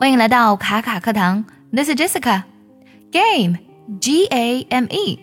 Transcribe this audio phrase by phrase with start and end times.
[0.00, 2.44] 欢迎来到卡卡课堂，This is Jessica。
[3.10, 3.58] Game
[4.00, 5.18] G A M E。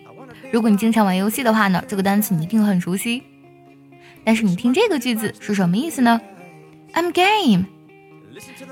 [0.52, 3.22] 如果你经常玩游戏的话呢，这个单词你一定很熟悉。
[4.22, 6.20] 但是你听这个句子是什么意思呢
[6.92, 7.64] ？I'm game。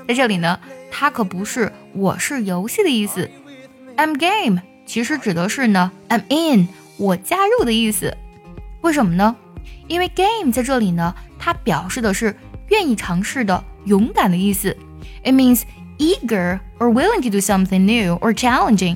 [0.07, 0.59] 在这里呢，
[0.91, 3.27] 它可不是我是游戏的意思。
[3.97, 6.67] I'm game 其实指的是呢，I'm in
[6.97, 8.15] 我加入的意思。
[8.81, 9.35] 为什么呢？
[9.87, 12.37] 因为 game 在这里呢，它表示的是
[12.69, 14.77] 愿意尝试的、勇敢的意思。
[15.23, 15.63] It means
[15.97, 18.95] eager or willing to do something new or challenging，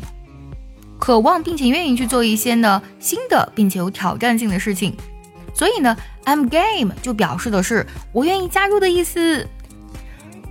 [0.99, 4.95] 渴望并且愿意去做一些呢新的并且有挑战性的事情。
[5.53, 9.47] 所以呢，I'm game 就表示的是我愿意加入的意思。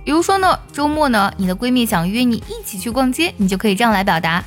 [0.03, 4.43] 比如说呢，周末呢，你的闺蜜想约你一起去逛街，你就可以这样来表达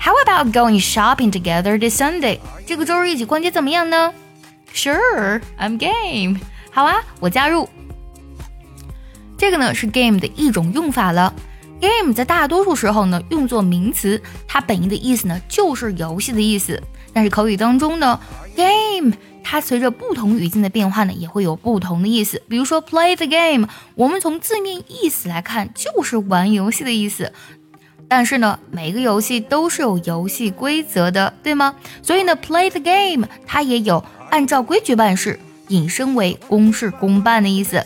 [0.00, 2.38] ：How about going shopping together this Sunday？
[2.66, 4.12] 这个周日一起逛街怎么样呢
[4.74, 6.40] ？Sure, I'm game。
[6.70, 7.68] 好啊，我加入。
[9.36, 11.32] 这个呢是 game 的一种用法了。
[11.80, 16.82] game 在大多数时候呢用作名词，它本意的意思呢就是游戏的意思。
[17.12, 18.18] 但是口语当中呢
[18.54, 22.42] ，game 它随着不同语境的变化呢也会有不同的意思。
[22.48, 27.32] 比如说 play the game，我们从字面意思来看就是玩游戏的意思。
[28.08, 31.74] 但是呢，每个游戏都是有游戏规则的，对吗？
[32.02, 37.84] 所以呢，play the game 它也有按照规矩办事，引申为公事公办的意思。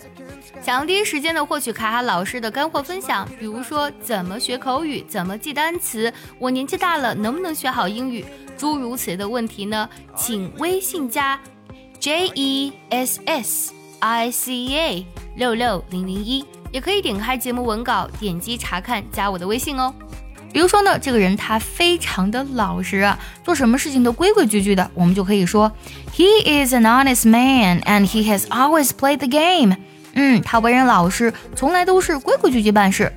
[0.62, 8.22] 想要第一时间的获取卡卡老师的干货分享，比如说怎么学口语，怎么记单词，我年纪大了能不能学好英语，
[8.58, 9.88] 诸如此类的问题呢？
[10.14, 11.40] 请微信加
[11.98, 19.94] J E S S I C A 六六零零一，也可以点开节目文稿，点击查看，加我的微信哦。
[20.52, 25.72] 比如说呢，这个人他非常的老实啊，做什么事情都规规矩矩的，我们就可以说
[26.14, 29.76] He is an honest man and he has always played the game。
[30.14, 33.12] 嗯，他为人老实，从来都是规规矩矩办事。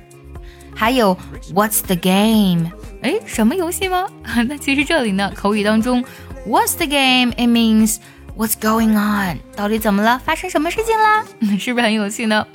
[0.74, 1.16] 还有
[1.54, 2.70] ，What's the game？
[3.02, 4.06] 哎，什么游戏吗？
[4.48, 6.04] 那其实这里呢，口语当中
[6.46, 7.96] ，What's the game？It means
[8.36, 9.38] What's going on？
[9.54, 10.20] 到底怎么了？
[10.24, 11.24] 发生什么事情啦？
[11.58, 12.46] 是不是很有趣呢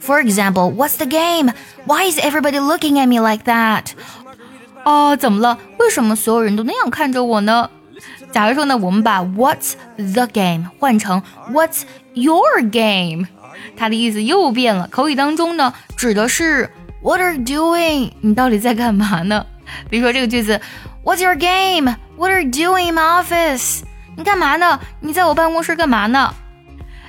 [0.00, 3.86] ？For example，What's the game？Why is everybody looking at me like that？
[4.84, 5.58] 哦，怎么了？
[5.78, 7.68] 为什么所有人都那样看着我呢？
[8.32, 11.82] 假如说呢，我们把 What's the game 换成 What's
[12.14, 13.26] your game？
[13.76, 14.88] 它的意思又变了。
[14.88, 16.70] 口语当中呢，指的是
[17.02, 18.12] What are you doing？
[18.20, 19.46] 你到底在干嘛呢？
[19.88, 20.60] 比如说这个句子
[21.04, 23.80] ，What's your game？What are you doing in my office？
[24.16, 24.78] 你干嘛呢？
[25.00, 26.34] 你在我办公室干嘛呢？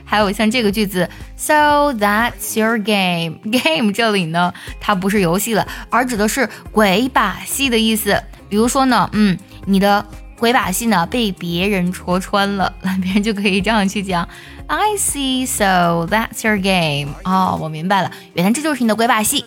[0.05, 3.39] 还有像这个句子，So that's your game。
[3.49, 8.21] Game 这里呢，它不是游戏了，而指的是鬼把戏的意思。
[8.49, 10.05] 比如说呢，嗯，你的
[10.43, 14.27] 鬼把戏呢被别人戳穿了，那别人就可以这样去讲。
[14.67, 17.15] I see, so that's your game.
[17.23, 19.45] 哦，我明白了，原来这就是你的鬼把戏。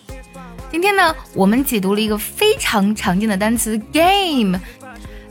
[0.71, 4.59] 今天呢，我们解读了一个非常常见的单词 game，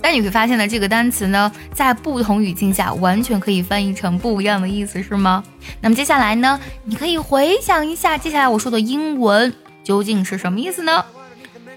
[0.00, 5.43] 但你会发现呢，这个单词呢，在不同语境下完全可以翻译成不一样的意思，是吗？
[5.81, 11.05] 那么接下来呢，你可以回想一下，接下来我说的英文究竟是什么意思呢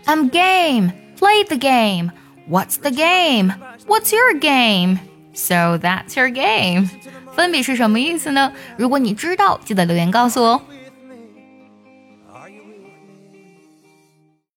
[0.05, 0.91] ？I'm game.
[1.19, 2.11] Play the game.
[2.48, 3.52] What's the game?
[3.86, 4.98] What's your game?
[5.34, 6.88] So that's your game.
[7.34, 8.52] 分别是什么意思呢？
[8.76, 10.62] 如果你知道，记得留言告诉我哦。